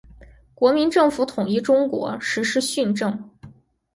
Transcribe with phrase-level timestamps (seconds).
[0.55, 3.29] 国民政府统一中国，实施训政。